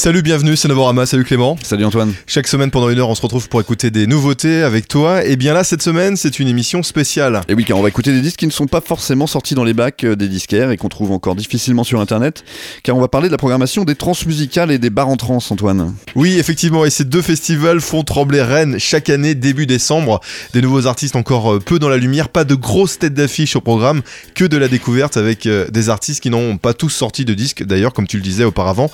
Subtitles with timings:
[0.00, 1.58] Salut, bienvenue, c'est Novorama, salut Clément.
[1.62, 2.14] Salut Antoine.
[2.26, 5.22] Chaque semaine pendant une heure, on se retrouve pour écouter des nouveautés avec toi.
[5.26, 7.42] Et bien là, cette semaine, c'est une émission spéciale.
[7.50, 9.62] Et oui, car on va écouter des disques qui ne sont pas forcément sortis dans
[9.62, 12.44] les bacs euh, des disquaires et qu'on trouve encore difficilement sur internet.
[12.82, 15.94] Car on va parler de la programmation des transmusicales et des bars en trans, Antoine.
[16.14, 20.22] Oui, effectivement, et ces deux festivals font trembler Rennes chaque année début décembre.
[20.54, 23.60] Des nouveaux artistes encore euh, peu dans la lumière, pas de grosses têtes d'affiche au
[23.60, 24.00] programme,
[24.34, 27.64] que de la découverte avec euh, des artistes qui n'ont pas tous sorti de disques,
[27.64, 28.90] d'ailleurs, comme tu le disais auparavant.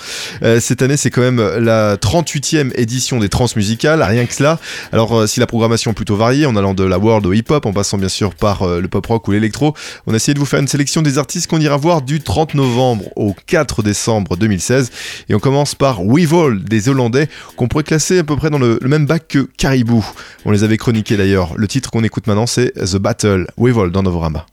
[0.58, 4.58] cette année, c'est quand même la 38e édition des Transmusicales, rien que cela.
[4.92, 7.66] Alors, euh, si la programmation est plutôt variée, en allant de la world au hip-hop,
[7.66, 9.74] en passant bien sûr par euh, le pop-rock ou l'électro,
[10.06, 12.54] on a essayé de vous faire une sélection des artistes qu'on ira voir du 30
[12.54, 14.90] novembre au 4 décembre 2016.
[15.28, 18.78] Et on commence par Weevil des Hollandais, qu'on pourrait classer à peu près dans le,
[18.82, 20.04] même bac que Caribou.
[20.44, 21.54] On les avait chroniqués d'ailleurs.
[21.56, 23.46] Le titre qu'on écoute maintenant, c'est The Battle.
[23.58, 24.46] Weevil dans Novorama.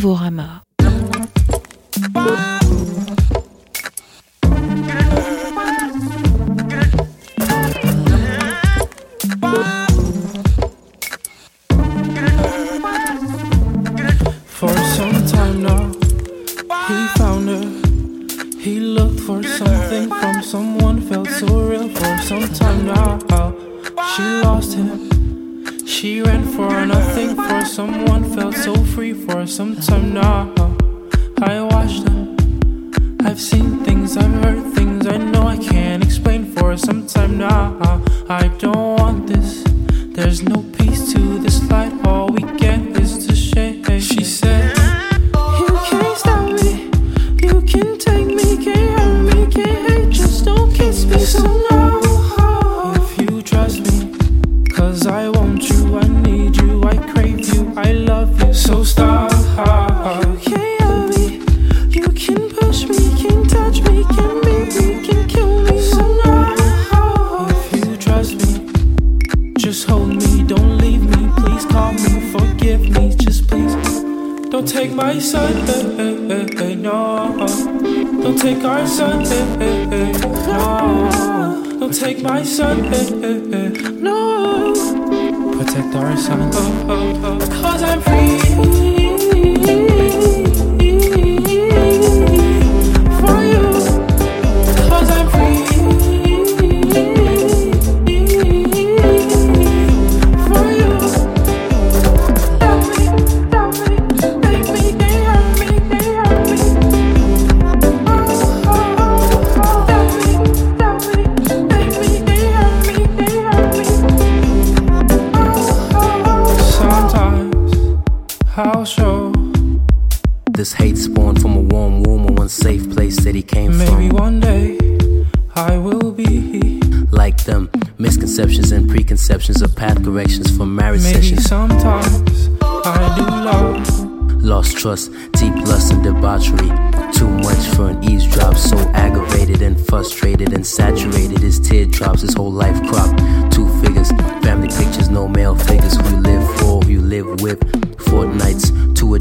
[0.00, 0.59] Novorama.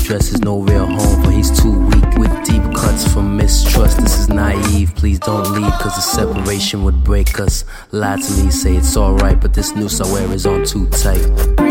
[0.10, 2.18] Two addresses, no real home, for he's too weak.
[2.18, 4.94] With deep cuts from mistrust, this is naive.
[4.96, 7.64] Please don't leave, cause the separation would break us.
[7.92, 11.26] Lie to me, say it's alright, but this noose I wear is on too tight.
[11.38, 11.70] for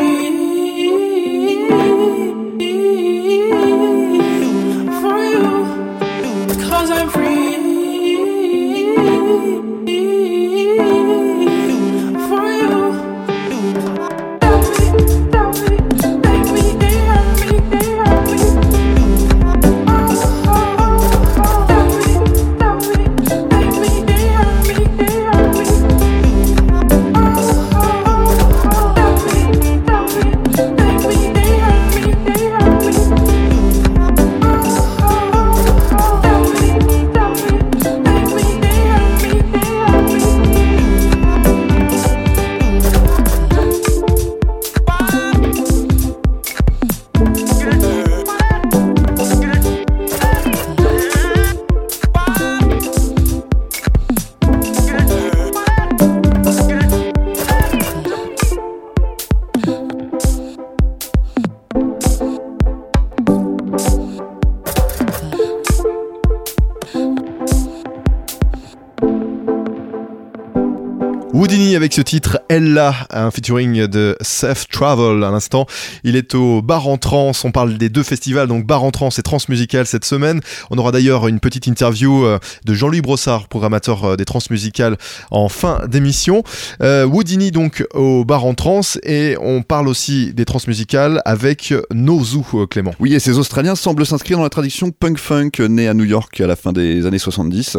[71.98, 75.66] ce titre Ella, un featuring de Seth Travel à l'instant.
[76.04, 77.32] Il est au Bar en Trans.
[77.44, 80.40] On parle des deux festivals, donc Bar en Trans et Transmusical cette semaine.
[80.70, 84.96] On aura d'ailleurs une petite interview euh, de Jean-Louis Brossard, programmateur euh, des Transmusicales,
[85.30, 86.42] en fin d'émission.
[86.82, 92.38] Euh, Houdini donc au Bar en Trans et on parle aussi des Transmusicales avec Nozu
[92.54, 92.94] euh, Clément.
[93.00, 96.46] Oui, et ces Australiens semblent s'inscrire dans la tradition punk-funk née à New York à
[96.46, 97.76] la fin des années 70.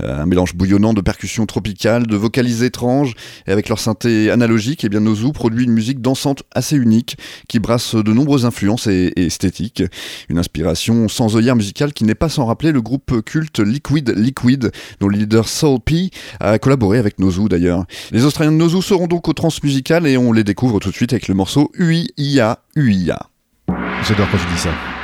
[0.00, 3.14] Euh, un mélange bouillonnant de percussions tropicales, de vocalises étranges,
[3.46, 7.16] et avec leur synthé analogique, et bien Nozu produit une musique dansante assez unique
[7.48, 9.82] qui brasse de nombreuses influences et, et esthétiques.
[10.28, 14.70] Une inspiration sans œillère musicale qui n'est pas sans rappeler le groupe culte Liquid Liquid,
[15.00, 17.86] dont le leader Soul P a collaboré avec Nozu d'ailleurs.
[18.10, 21.14] Les Australiens de Nozu seront donc au transmusical et on les découvre tout de suite
[21.14, 23.18] avec le morceau UIA UIA.
[24.06, 24.97] J'adore quand tu dis ça.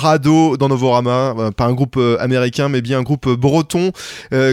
[0.00, 3.92] Colorado dans Novorama, euh, pas un groupe euh, américain mais bien un groupe euh, breton.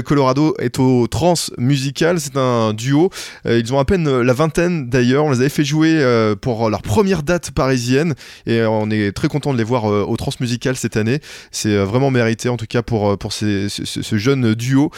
[0.04, 3.10] Colorado est au trans musical, c'est un duo.
[3.46, 6.04] Ils ont à peine la vingtaine d'ailleurs, on les avait fait jouer
[6.42, 10.32] pour leur première date parisienne et on est très content de les voir au trans
[10.40, 11.20] musical cette année.
[11.52, 13.70] C'est vraiment mérité en tout cas pour, pour ce,
[14.14, 14.92] jeune duo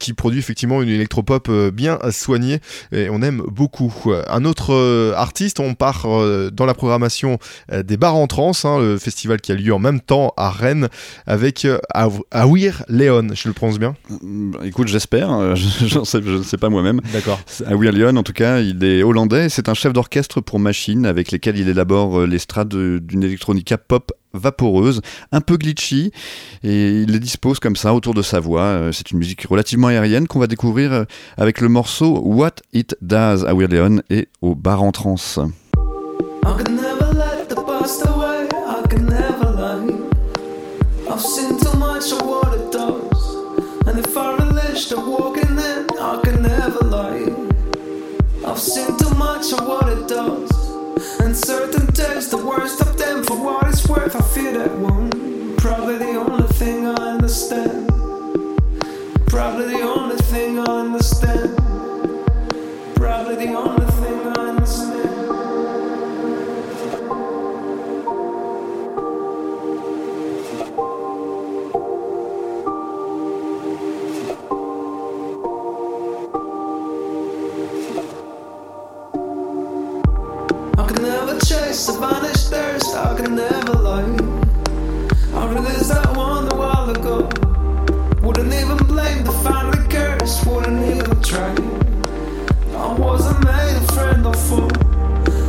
[0.00, 2.60] qui produit effectivement une électropop bien soignée
[2.92, 3.92] et on aime beaucoup.
[4.28, 6.06] Un autre artiste, on part
[6.52, 7.38] dans la programmation
[7.72, 10.88] des bars en trans, hein, le festival qui a lieu en même temps à Rennes
[11.26, 11.78] avec euh,
[12.30, 13.94] Awir Leon, je le prononce bien?
[14.22, 17.00] Bah, Écoute, j'espère, euh, je j'en sais, je ne sais pas moi-même.
[17.12, 17.40] D'accord.
[17.70, 19.48] Will Lyon, en tout cas, il est hollandais.
[19.48, 23.22] C'est un chef d'orchestre pour machines avec lesquels il élabore euh, les strats de- d'une
[23.24, 25.00] électronica pop vaporeuse,
[25.32, 26.10] un peu glitchy,
[26.62, 28.90] et il les dispose comme ça autour de sa voix.
[28.92, 31.06] C'est une musique relativement aérienne qu'on va découvrir
[31.38, 35.38] avec le morceau What It Does à Will Leon et au bar en trance.
[51.36, 55.54] Certain days, the worst of them, for what it's worth, I feel that one.
[55.58, 57.88] Probably the only thing I understand.
[59.26, 61.54] Probably the only thing I understand.
[62.96, 63.85] Probably the only
[81.76, 82.96] never chase a thirst.
[82.96, 84.02] I can never lie.
[85.34, 87.28] I realized that one a while ago.
[88.22, 90.44] Wouldn't even blame the family curse.
[90.46, 91.54] Wouldn't even try.
[92.74, 94.70] I wasn't made a friend or foe.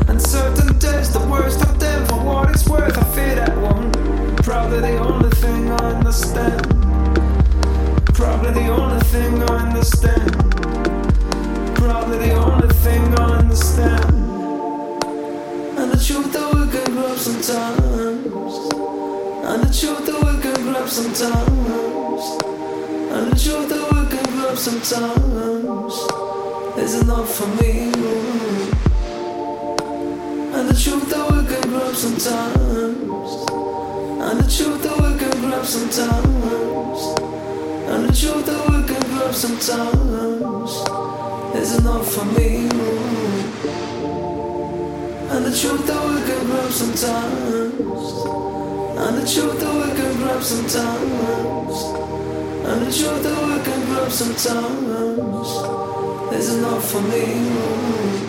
[0.09, 3.91] And certain days, the worst of them, for what it's worth, I feel that one.
[4.37, 6.61] Probably the only thing I understand.
[8.13, 10.31] Probably the only thing I understand.
[11.75, 14.06] Probably the only thing I understand.
[17.47, 18.75] Sometimes.
[19.47, 22.23] And the truth that we can grab sometimes.
[23.15, 25.93] And the truth that we can grab sometimes
[26.77, 27.91] is enough for me.
[30.55, 33.31] And the truth that we can grab sometimes.
[34.27, 37.01] And the truth that we can grab sometimes.
[37.87, 40.71] And the truth that we can grab sometimes
[41.55, 43.26] is enough for me.
[45.47, 48.11] The truth that we can grab sometimes.
[48.99, 51.83] And the truth that we can grab sometimes.
[52.67, 55.47] And the truth that we can grab sometimes
[56.35, 58.26] is enough for me.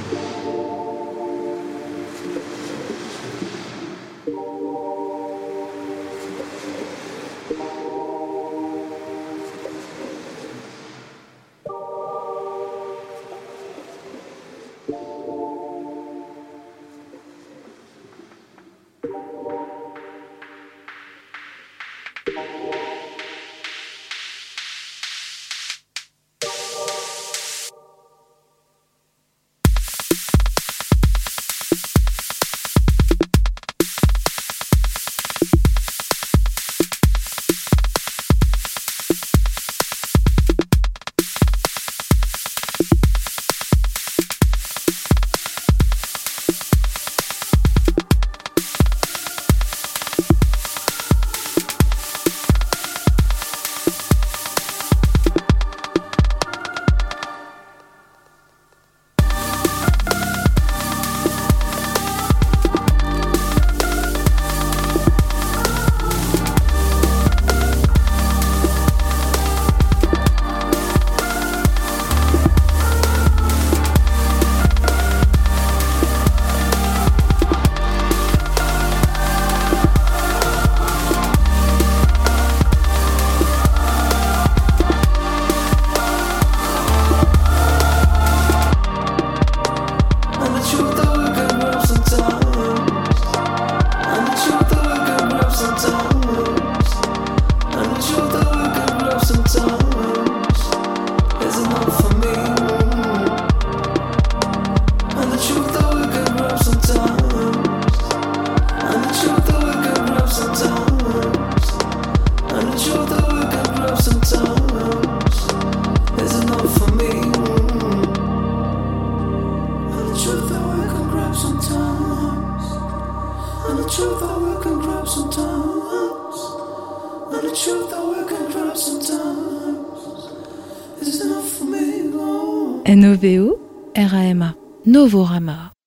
[134.98, 135.77] Novorama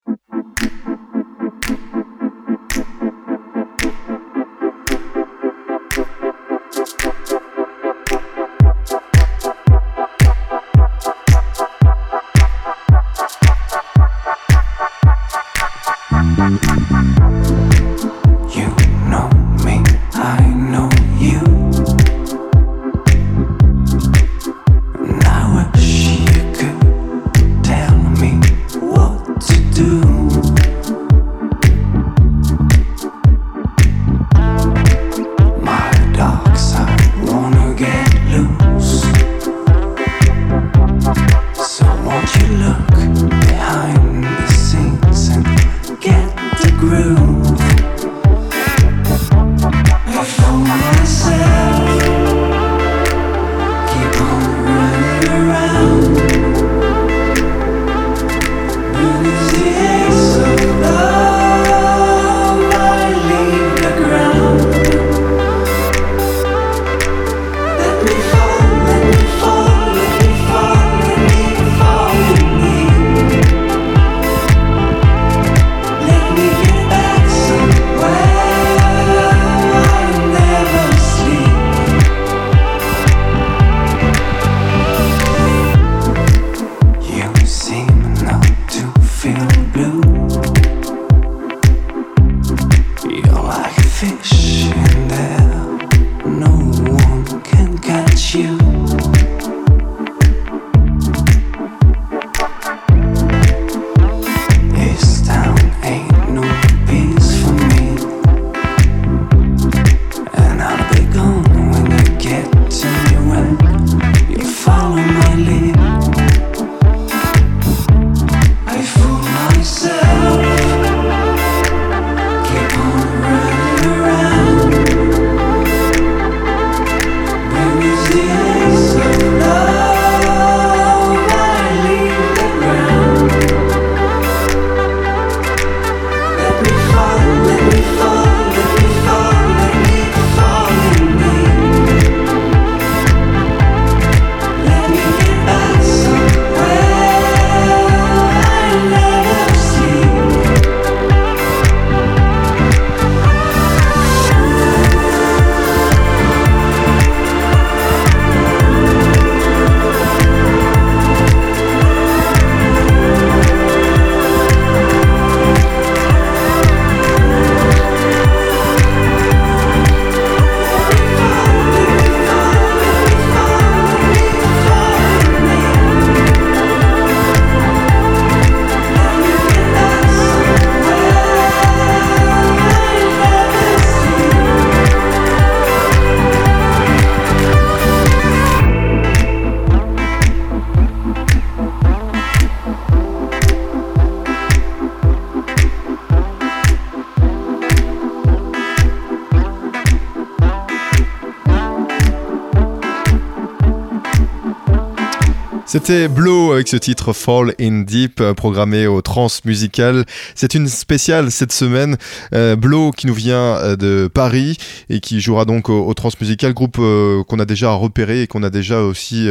[205.84, 210.06] C'était Blow avec ce titre Fall in Deep euh, programmé au trans musical.
[210.36, 211.98] C'est une spéciale cette semaine.
[212.36, 214.58] Euh, Blow qui nous vient euh, de Paris
[214.91, 218.28] et qui jouera donc au, au trans musical, groupe euh, qu'on a déjà repéré et
[218.28, 219.28] qu'on a déjà aussi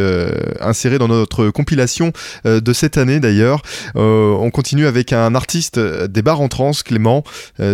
[0.60, 2.12] inséré dans notre compilation
[2.44, 3.62] de cette année d'ailleurs.
[3.94, 7.22] On continue avec un artiste des bars en trans, Clément.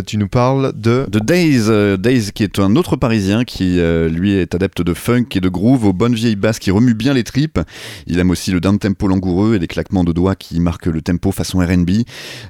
[0.07, 3.79] Tu nous parles de de Days, Days qui est un autre parisien qui
[4.11, 7.15] lui est adepte de funk et de groove aux bonnes vieilles basses qui remuent bien
[7.15, 7.61] les tripes.
[8.07, 11.33] Il aime aussi le tempo langoureux et les claquements de doigts qui marquent le tempo
[11.33, 12.02] façon R&B.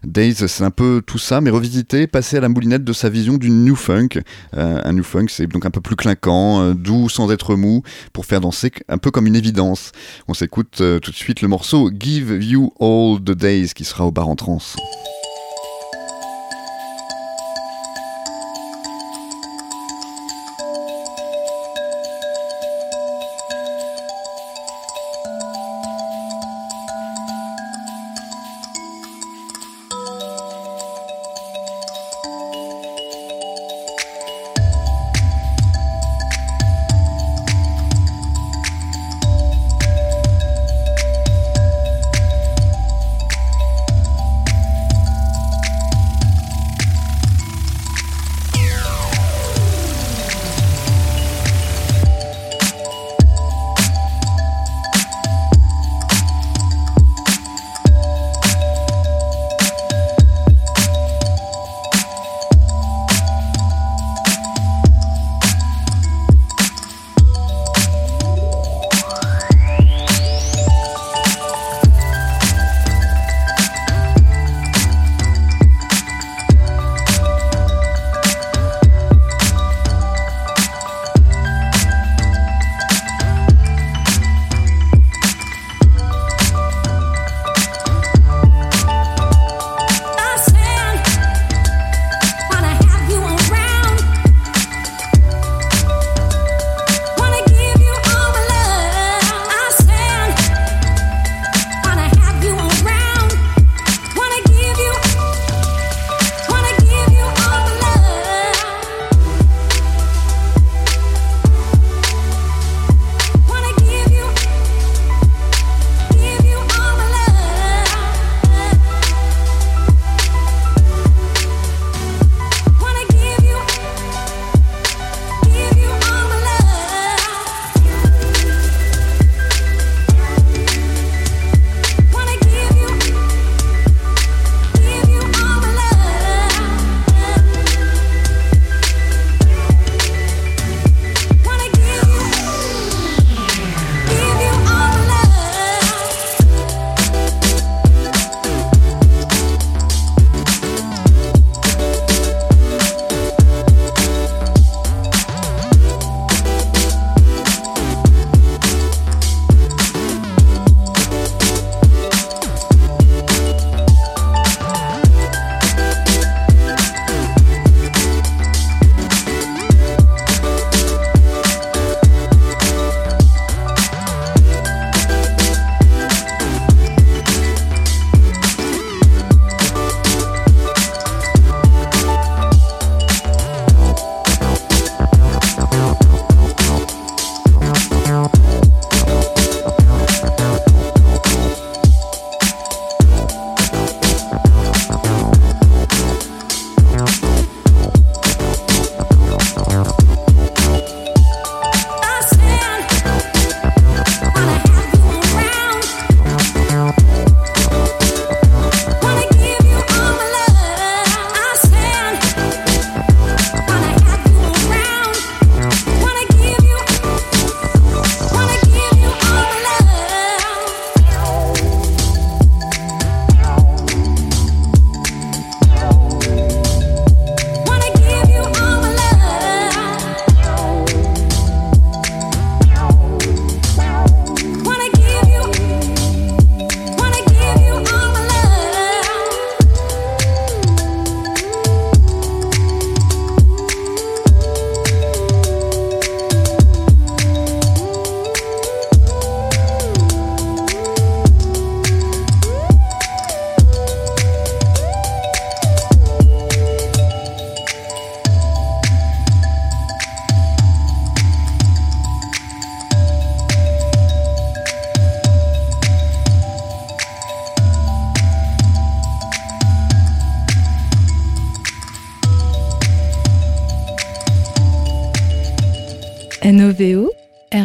[0.05, 3.37] Days c'est un peu tout ça mais revisité, passé à la moulinette de sa vision
[3.37, 4.20] du new funk.
[4.57, 7.83] Euh, un new funk c'est donc un peu plus clinquant, euh, doux sans être mou
[8.12, 9.92] pour faire danser un peu comme une évidence.
[10.29, 14.07] On s'écoute euh, tout de suite le morceau Give You All the Days qui sera
[14.07, 14.76] au bar en trance.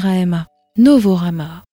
[0.02, 0.48] R-A-M-A.
[0.78, 1.64] Novorama.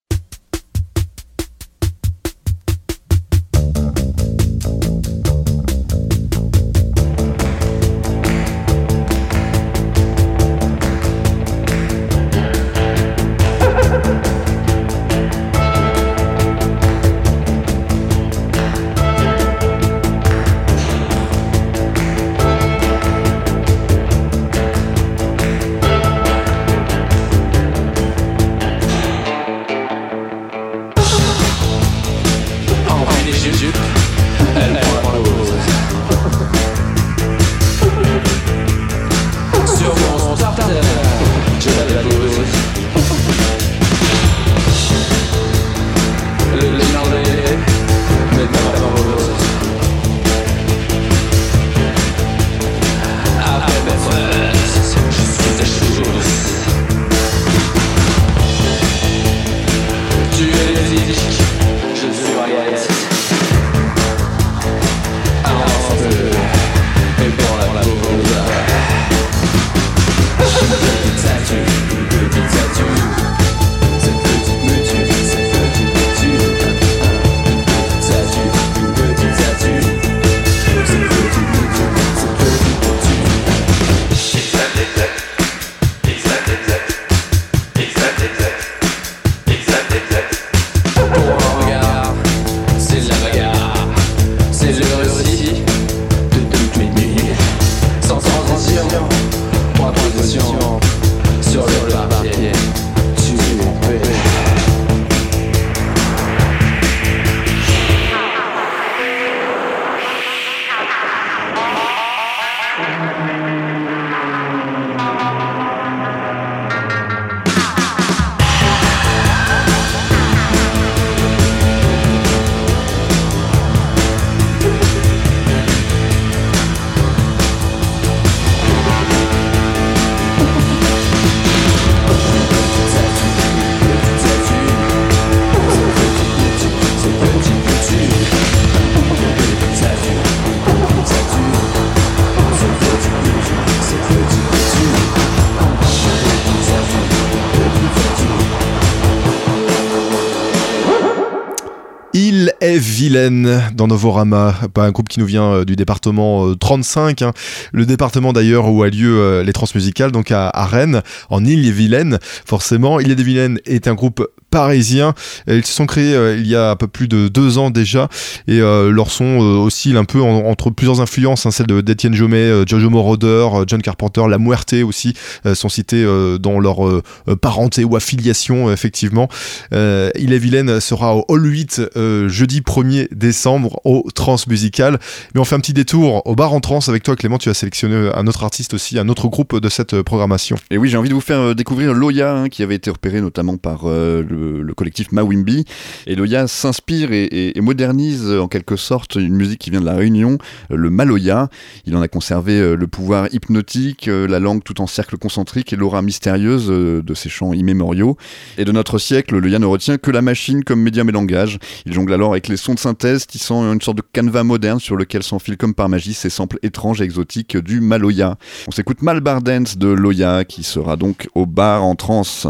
[153.09, 157.33] Dans Novorama, pas un groupe qui nous vient euh, du département euh, 35, hein.
[157.71, 162.19] le département d'ailleurs où a lieu euh, les transmusicales, donc à, à Rennes, en Île-et-Vilaine.
[162.45, 165.13] Forcément, Île-et-Vilaine est un groupe parisien.
[165.49, 167.69] Euh, Ils se sont créés euh, il y a un peu plus de deux ans
[167.69, 168.07] déjà
[168.47, 171.81] et euh, leur son euh, oscille un peu en- entre plusieurs influences, hein, celles de
[171.81, 175.13] d'Étienne Jomet, euh, Jojo Moroder, euh, John Carpenter, La Muerte aussi
[175.45, 179.27] euh, sont cités euh, dans leur euh, euh, parenté ou affiliation euh, effectivement.
[179.73, 184.99] Euh, Il est vilaine sera au Hall 8 euh, jeudi 1er décembre au Transmusical.
[185.33, 187.53] Mais on fait un petit détour au bar en trans avec toi Clément, tu as
[187.53, 190.55] sélectionné un autre artiste aussi, un autre groupe de cette euh, programmation.
[190.71, 193.21] Et oui, j'ai envie de vous faire euh, découvrir Loya, hein, qui avait été repéré
[193.21, 195.65] notamment par euh, le, le collectif Mawimbi.
[196.07, 199.95] Et Loya s'inspire et, modernise euh, en quelque sorte une musique qui vient de la
[199.95, 200.37] Réunion,
[200.71, 201.49] euh, le Maloya.
[201.85, 205.75] Il en a conservé euh, le pouvoir hypnotique, la langue tout en cercle concentrique et
[205.75, 208.17] l'aura mystérieuse de ses chants immémoriaux.
[208.57, 211.59] Et de notre siècle, Loya ne retient que la machine comme médium et langage.
[211.85, 214.95] Il jongle alors avec les sons de synthèse, tissant une sorte de canevas moderne sur
[214.95, 218.37] lequel s'enfilent comme par magie ces samples étranges et exotiques du Maloya.
[218.67, 222.47] On s'écoute Malbar Dance de Loya qui sera donc au bar en trance.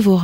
[0.00, 0.23] RAMA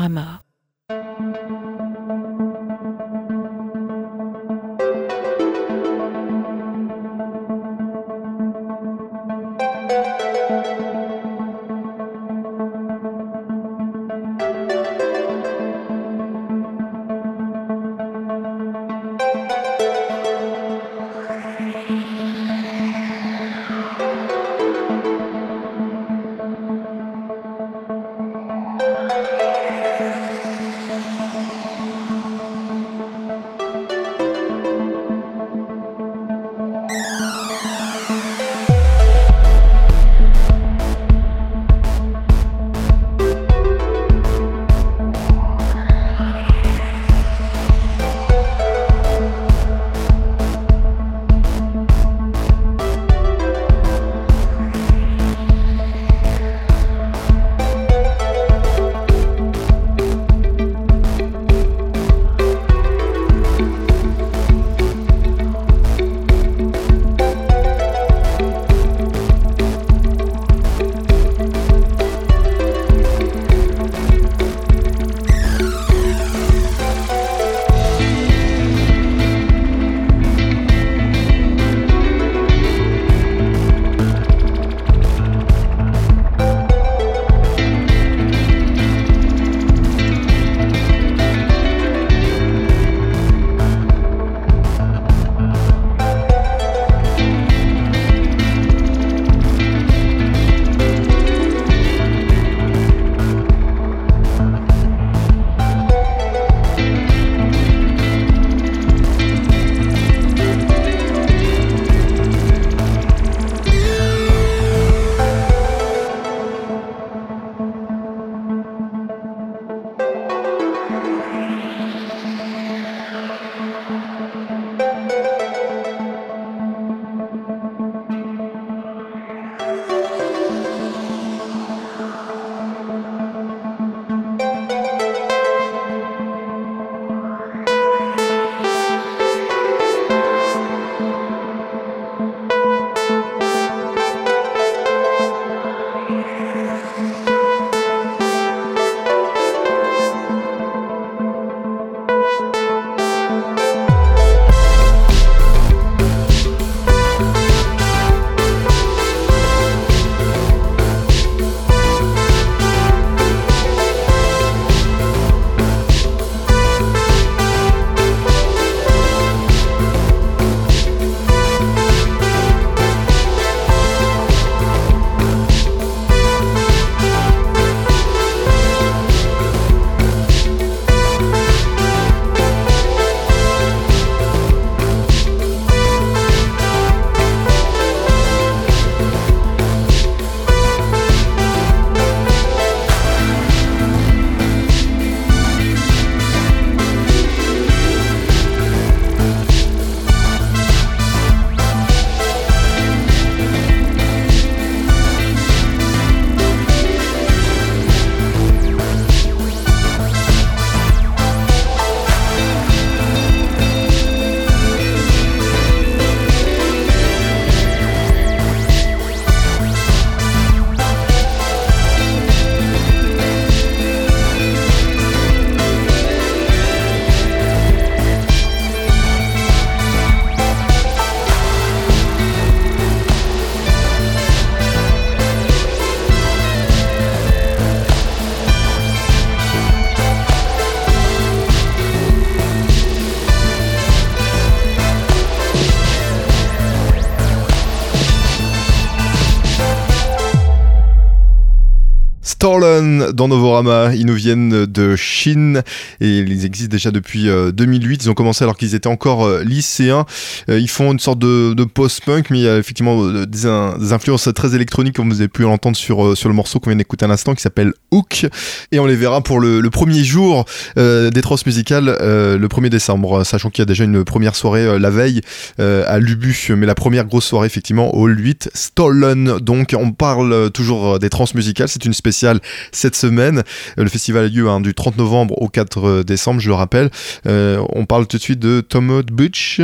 [252.81, 253.95] Dans Novorama.
[253.95, 255.62] Ils nous viennent de Chine
[256.01, 258.05] et ils existent déjà depuis euh, 2008.
[258.05, 260.07] Ils ont commencé alors qu'ils étaient encore euh, lycéens.
[260.49, 263.76] Euh, ils font une sorte de, post-punk, mais il y a effectivement euh, des, in-
[263.78, 266.70] des influences très électroniques, comme vous avez pu l'entendre sur, euh, sur le morceau qu'on
[266.70, 268.26] vient d'écouter à l'instant, qui s'appelle Hook.
[268.72, 270.45] Et on les verra pour le, premier jour
[270.78, 274.35] euh, des trosses musicales euh, le 1er décembre, sachant qu'il y a déjà une première
[274.35, 275.20] soirée euh, la veille
[275.61, 279.39] euh, à Lubu, mais la première grosse soirée effectivement au Hall 8 Stolen.
[279.41, 282.41] Donc on parle euh, toujours euh, des trans musicales, c'est une spéciale
[282.73, 283.39] cette semaine.
[283.79, 286.55] Euh, le festival a lieu hein, du 30 novembre au 4 euh, décembre, je le
[286.55, 286.91] rappelle.
[287.27, 289.61] Euh, on parle tout de suite de Tomod Butch,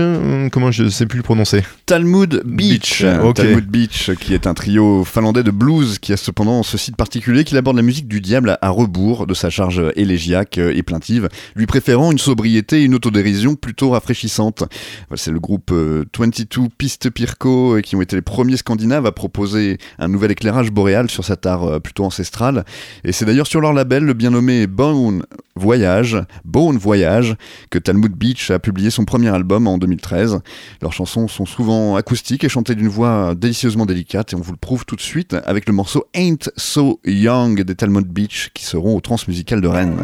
[0.53, 1.63] comment je sais plus le prononcer.
[1.87, 3.05] Talmud Beach.
[3.33, 7.45] Talmud Beach, qui est un trio finlandais de blues qui a cependant ce site particulier
[7.45, 11.67] qu'il aborde la musique du diable à- rebours de sa charge élégiaque et plaintive, lui
[11.67, 14.65] préférant une sobriété et une autodérision plutôt rafraîchissante.
[15.09, 19.07] Voilà, C'est le groupe euh, 22 Piste Pirco euh, qui ont été les premiers scandinaves
[19.07, 22.65] à proposer un nouvel éclairage boréal sur cet art euh, plutôt ancestral.
[23.05, 25.23] Et c'est d'ailleurs sur leur label, le bien nommé Bone
[25.55, 27.37] Voyage, Bone Voyage,
[27.71, 30.41] que Talmud Beach a publié son premier album en 2013.
[30.83, 34.59] Leurs chansons sont souvent acoustiques et chantées d'une voix délicieusement délicate et on vous le
[34.59, 38.97] prouve tout de suite avec le morceau Ain't So Young des Talmud Beach qui seront
[38.97, 39.97] au Transmusical de Rennes.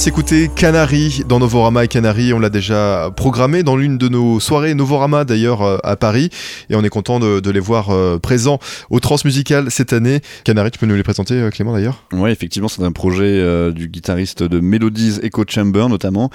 [0.00, 2.32] De s'écouter Canary dans Novorama et Canary.
[2.32, 6.30] On l'a déjà programmé dans l'une de nos soirées Novorama d'ailleurs euh, à Paris.
[6.70, 10.20] Et on est content de, les voir euh, présents au Transmusical cette année.
[10.44, 12.04] Canary, tu peux nous les présenter euh, Clément d'ailleurs?
[12.14, 16.30] Ouais, effectivement, c'est un projet du guitariste de Melodies Echo Chamber notamment.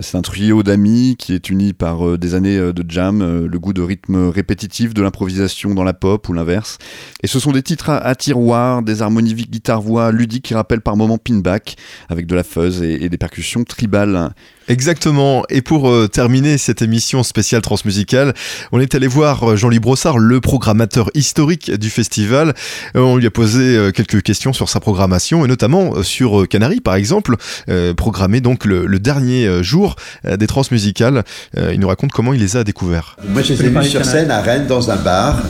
[0.00, 3.82] C'est un trio d'amis qui est uni par des années de jam, le goût de
[3.82, 6.78] rythme répétitif, de l'improvisation dans la pop ou l'inverse.
[7.22, 10.96] Et ce sont des titres à, à tiroir, des harmonies guitare-voix ludiques qui rappellent par
[10.96, 11.76] moments Pinback,
[12.08, 14.30] avec de la fuzz et, et des percussions tribales.
[14.68, 15.44] Exactement.
[15.50, 18.32] Et pour euh, terminer cette émission spéciale transmusicale,
[18.72, 22.54] on est allé voir euh, Jean-Louis Brossard, le programmateur historique du festival.
[22.96, 26.40] Euh, on lui a posé euh, quelques questions sur sa programmation et notamment euh, sur
[26.40, 27.36] euh, Canary par exemple,
[27.68, 29.96] euh, programmé donc le, le dernier euh, jour
[30.26, 31.24] euh, des transmusicales.
[31.58, 33.16] Euh, il nous raconte comment il les a découverts.
[33.28, 35.42] Moi, je les ai vus sur scène à Rennes dans un bar.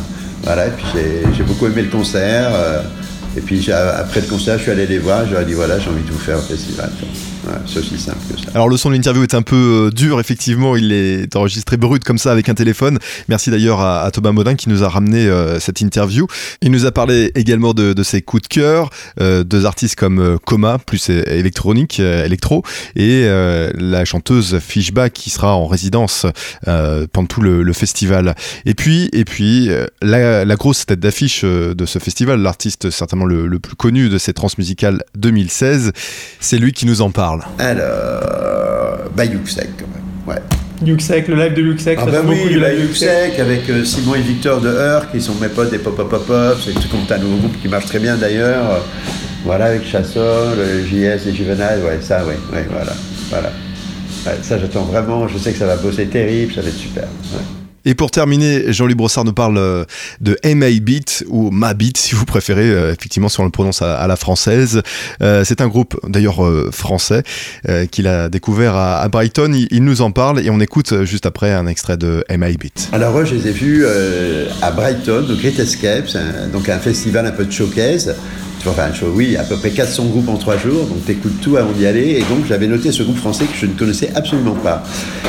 [0.42, 2.50] Voilà, et puis j'ai- j'ai beaucoup aimé le concert.
[2.52, 2.82] euh,
[3.36, 5.22] et puis j'ai- après le concert, je suis allé les voir.
[5.22, 6.90] Ai dit voilà, j'ai envie de vous faire au festival.
[8.54, 12.04] Alors le son de l'interview est un peu euh, dur, effectivement, il est enregistré brut
[12.04, 12.98] comme ça avec un téléphone.
[13.28, 16.26] Merci d'ailleurs à, Thomas Modin qui nous a ramené euh, cette interview.
[16.62, 18.90] Il nous a parlé également de, ses coups de cœur,
[19.20, 22.62] euh, deux artistes comme euh, Coma, plus électronique, électro,
[22.96, 26.26] et la chanteuse Fishback qui sera en résidence
[26.64, 28.34] pendant tout le, festival.
[28.66, 29.70] Et puis, et puis
[30.02, 34.32] la, grosse tête d'affiche de ce festival, l'artiste certainement le, le plus connu de ces
[34.32, 35.92] transmusicales 2016,
[36.40, 37.33] c'est lui qui nous en parle.
[37.58, 40.02] Alors, bah Yuxek quand même.
[40.36, 40.42] Ouais.
[40.84, 43.38] Yuxek, le live de Yuxek, Ah ça bah fait beaucoup oui, du bah live Yuxek.
[43.38, 46.26] Avec euh, Simon et Victor de Heur qui sont mes potes des Pop Pop Pop
[46.26, 46.56] Pop.
[46.64, 48.70] C'est tout comme un nouveau groupe qui marche très bien d'ailleurs.
[48.70, 48.78] Euh,
[49.44, 50.56] Voilà, avec Chassol,
[50.86, 51.80] JS et Juvenal.
[51.84, 52.92] Ouais, ça, ouais, ouais, voilà.
[53.30, 53.50] voilà.
[54.26, 55.28] Ouais, ça, j'attends vraiment.
[55.28, 57.04] Je sais que ça va bosser terrible, ça va être super.
[57.04, 57.63] ouais.
[57.84, 59.84] Et pour terminer, Jean-Louis Brossard nous parle euh,
[60.20, 63.82] de MA Beat ou Ma Beat si vous préférez, euh, effectivement si on le prononce
[63.82, 64.80] à, la française.
[65.22, 67.22] Euh, c'est un groupe d'ailleurs français
[67.90, 69.52] qu'il a découvert à, Brighton.
[69.70, 72.88] Il, nous en parle et on écoute juste après un extrait de MA Beat.
[72.92, 73.86] Alors je les ai vus
[74.62, 76.06] à Brighton, au Great Escape,
[76.52, 78.14] donc un festival un peu de showcase.
[78.66, 81.72] Enfin, show, oui, à peu près 400 groupes en 3 jours, donc t'écoutes tout avant
[81.72, 82.18] d'y aller.
[82.18, 84.82] Et donc j'avais noté ce groupe français que je ne connaissais absolument pas.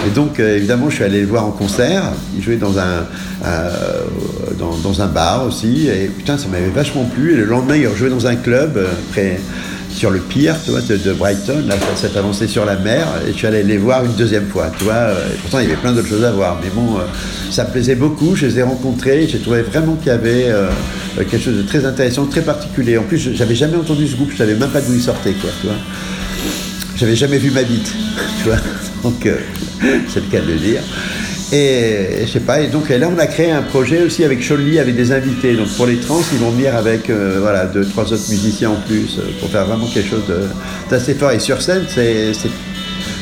[0.08, 2.14] Et donc euh, évidemment, je suis allé le voir en concert.
[2.38, 3.06] Il jouait dans un,
[3.46, 4.06] euh,
[4.58, 5.88] dans, un bar aussi.
[5.88, 7.34] Et putain, ça m'avait vachement plu.
[7.34, 9.40] Et le lendemain, il rejouait dans un club, euh, près,
[9.96, 13.64] sur le pier, de, Brighton, là, ça s'est sur la mer, et je suis allé
[13.64, 16.32] les voir une deuxième fois, tu euh, pourtant, il y avait plein d'autres choses à
[16.32, 17.04] voir, mais bon, euh,
[17.50, 20.68] ça me plaisait beaucoup, je les ai rencontrés, j'ai trouvé vraiment qu'il y avait euh,
[21.18, 22.98] quelque chose de très intéressant, très particulier.
[22.98, 25.34] En plus, je- j'avais jamais entendu ce groupe, je savais même pas d'où il sortait,
[25.34, 25.50] quoi.
[26.98, 27.94] J'avais jamais vu ma bite,
[28.44, 28.58] tu vois.
[29.04, 29.28] Donc,
[30.10, 30.82] c'est le cas de le dire.
[31.52, 34.80] Et je sais pas, et donc là on a créé un projet aussi avec Cholly,
[34.80, 35.56] avec des invités.
[35.56, 38.82] Donc pour les trans, ils vont venir avec euh, voilà, deux, trois autres musiciens en
[38.88, 40.24] plus euh, pour faire vraiment quelque chose
[40.90, 41.32] d'assez fort.
[41.32, 42.32] Et sur scène, c'est.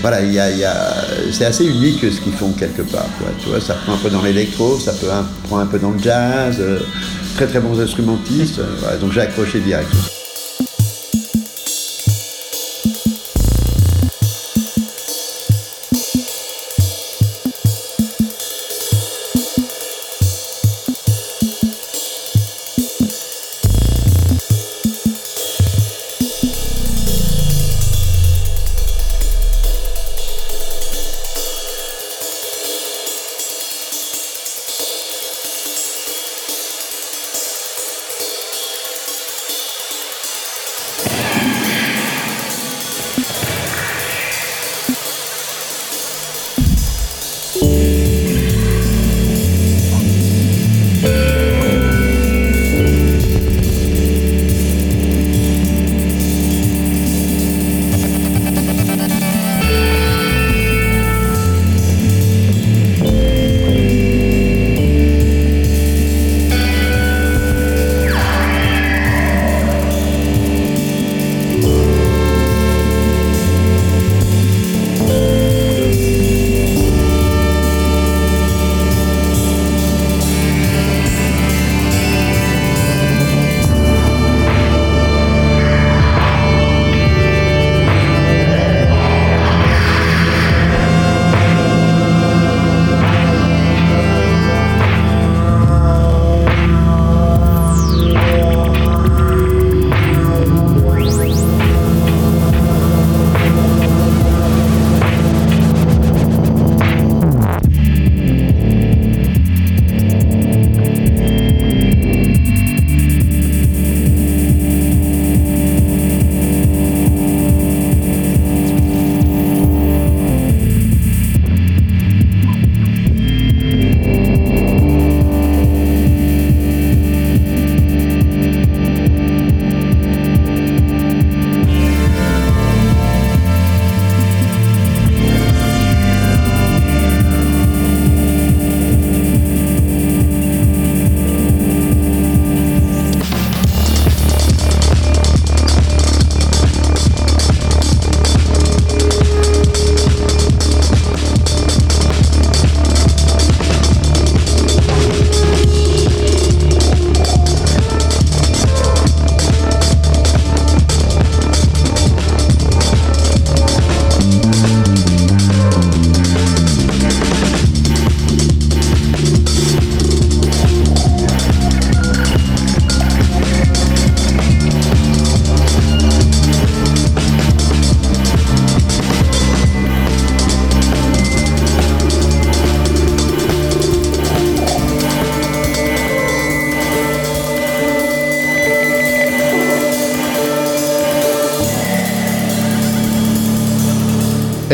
[0.01, 0.93] Voilà, il y a, y a-
[1.31, 3.07] c'est assez unique ce qu'ils font quelque part.
[3.19, 3.27] quoi.
[3.41, 5.91] Tu vois, ça prend un peu dans l'électro, ça peut un, prend un peu dans
[5.91, 6.79] le jazz, euh,
[7.35, 8.59] très très bons instrumentistes.
[8.59, 9.87] euh, voilà, donc j'ai accroché direct.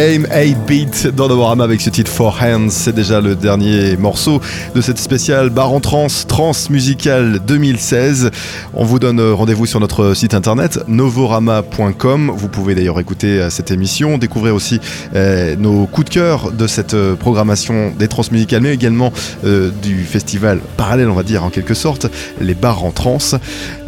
[0.10, 2.70] Aim 8 Beat dans Novorama avec ce titre For Hands.
[2.72, 4.42] C'est déjà le dernier morceau
[4.74, 8.32] de cette spéciale bar en trans, trans musicale 2016.
[8.74, 12.32] On vous donne rendez-vous sur notre site internet novorama.com.
[12.36, 14.80] Vous pouvez d'ailleurs écouter euh, cette émission, découvrir aussi
[15.16, 19.14] euh, nos coups de cœur de cette euh, programmation des trans musicales, mais également
[19.46, 22.08] euh, du festival parallèle, on va dire en quelque sorte,
[22.42, 23.20] les bars en trans.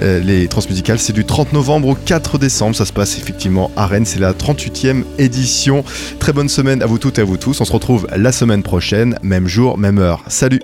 [0.02, 2.76] Euh, les trans musicales, c'est du 30 novembre au 4 décembre.
[2.76, 4.06] Ça se passe effectivement à Rennes.
[4.06, 5.84] C'est la 38e édition.
[6.20, 7.62] Très bonne semaine à vous toutes et à vous tous.
[7.62, 10.24] On se retrouve la semaine prochaine, même jour, même heure.
[10.28, 10.62] Salut